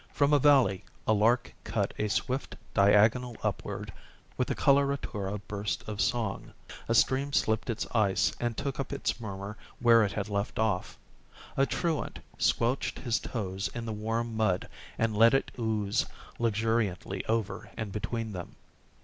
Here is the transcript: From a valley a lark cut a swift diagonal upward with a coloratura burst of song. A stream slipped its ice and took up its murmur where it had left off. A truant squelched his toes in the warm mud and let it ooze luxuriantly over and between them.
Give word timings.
From 0.11 0.33
a 0.33 0.39
valley 0.39 0.83
a 1.05 1.13
lark 1.13 1.53
cut 1.63 1.93
a 1.99 2.07
swift 2.07 2.55
diagonal 2.73 3.37
upward 3.43 3.93
with 4.35 4.49
a 4.49 4.55
coloratura 4.55 5.37
burst 5.47 5.87
of 5.87 6.01
song. 6.01 6.53
A 6.89 6.95
stream 6.95 7.31
slipped 7.33 7.69
its 7.69 7.85
ice 7.93 8.33
and 8.39 8.57
took 8.57 8.79
up 8.79 8.91
its 8.91 9.19
murmur 9.19 9.57
where 9.79 10.03
it 10.03 10.13
had 10.13 10.27
left 10.27 10.57
off. 10.57 10.97
A 11.55 11.67
truant 11.67 12.17
squelched 12.39 12.97
his 12.97 13.19
toes 13.19 13.67
in 13.75 13.85
the 13.85 13.93
warm 13.93 14.35
mud 14.35 14.67
and 14.97 15.15
let 15.15 15.35
it 15.35 15.51
ooze 15.59 16.07
luxuriantly 16.39 17.23
over 17.27 17.69
and 17.77 17.91
between 17.91 18.31
them. 18.31 18.55